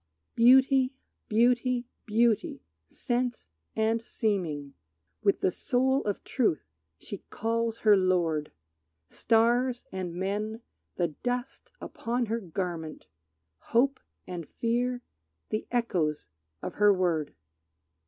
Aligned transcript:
Beauty, 0.33 0.95
beauty, 1.29 1.85
beauty, 2.07 2.63
sense 2.87 3.49
and 3.75 4.01
seeming, 4.01 4.73
With 5.21 5.41
the 5.41 5.51
soul 5.51 6.03
of 6.05 6.23
truth 6.23 6.65
she 6.97 7.19
calls 7.29 7.77
her 7.85 7.95
lord! 7.95 8.51
Stars 9.09 9.83
and 9.91 10.15
men 10.15 10.61
the 10.95 11.09
dust 11.09 11.69
upon 11.79 12.25
her 12.25 12.39
garment; 12.39 13.05
Hope 13.75 13.99
and 14.25 14.49
fear 14.49 15.03
the 15.49 15.67
echoes 15.69 16.29
of 16.63 16.73
her 16.81 16.91
word. 16.91 17.35